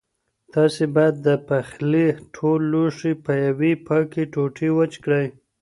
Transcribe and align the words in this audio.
تاسو 0.53 0.81
باید 0.95 1.15
د 1.27 1.29
پخلي 1.49 2.07
ټول 2.35 2.59
لوښي 2.71 3.13
په 3.25 3.31
یوې 3.45 3.73
پاکې 3.87 4.21
ټوټې 4.33 4.69
وچ 4.77 4.93
کړئ. 5.03 5.27